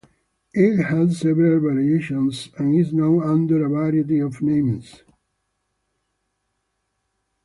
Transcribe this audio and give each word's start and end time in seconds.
It 0.55 0.81
has 0.85 1.19
several 1.19 1.59
variations 1.59 2.49
and 2.57 2.73
is 2.73 2.91
known 2.91 3.21
under 3.21 3.63
a 3.63 3.69
variety 3.69 4.17
of 4.17 4.41
names. 4.41 5.03